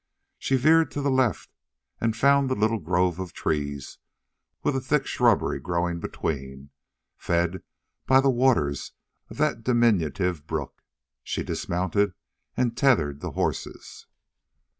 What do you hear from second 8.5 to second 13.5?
of that diminutive brook. She dismounted and tethered the